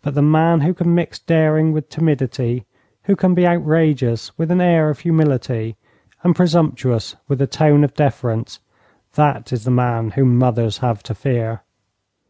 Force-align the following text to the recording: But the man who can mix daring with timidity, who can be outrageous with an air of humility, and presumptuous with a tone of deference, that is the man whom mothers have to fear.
But 0.00 0.14
the 0.14 0.22
man 0.22 0.60
who 0.62 0.72
can 0.72 0.94
mix 0.94 1.18
daring 1.18 1.74
with 1.74 1.90
timidity, 1.90 2.64
who 3.02 3.14
can 3.14 3.34
be 3.34 3.46
outrageous 3.46 4.32
with 4.38 4.50
an 4.50 4.62
air 4.62 4.88
of 4.88 5.00
humility, 5.00 5.76
and 6.22 6.34
presumptuous 6.34 7.16
with 7.28 7.42
a 7.42 7.46
tone 7.46 7.84
of 7.84 7.92
deference, 7.92 8.60
that 9.12 9.52
is 9.52 9.64
the 9.64 9.70
man 9.70 10.12
whom 10.12 10.38
mothers 10.38 10.78
have 10.78 11.02
to 11.02 11.14
fear. 11.14 11.60